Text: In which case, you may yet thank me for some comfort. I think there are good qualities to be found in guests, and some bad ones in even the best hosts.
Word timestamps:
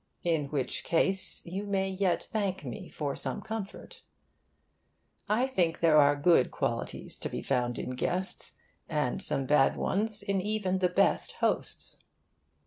In 0.23 0.45
which 0.45 0.83
case, 0.83 1.45
you 1.45 1.63
may 1.67 1.87
yet 1.87 2.23
thank 2.31 2.65
me 2.65 2.89
for 2.89 3.15
some 3.15 3.39
comfort. 3.39 4.01
I 5.29 5.45
think 5.45 5.79
there 5.79 5.97
are 5.99 6.15
good 6.15 6.49
qualities 6.49 7.15
to 7.17 7.29
be 7.29 7.43
found 7.43 7.77
in 7.77 7.91
guests, 7.91 8.55
and 8.89 9.21
some 9.21 9.45
bad 9.45 9.77
ones 9.77 10.23
in 10.23 10.41
even 10.41 10.79
the 10.79 10.89
best 10.89 11.33
hosts. 11.33 11.99